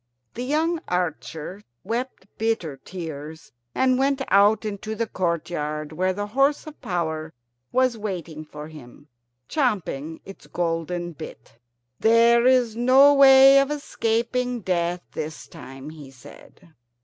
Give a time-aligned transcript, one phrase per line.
[0.33, 6.65] The young archer wept bitter tears, and went out into the courtyard, where the horse
[6.65, 7.33] of power
[7.71, 9.09] was waiting for him,
[9.47, 11.59] champing its golden bit.
[11.99, 16.73] "There is no way of escaping death this time," he said.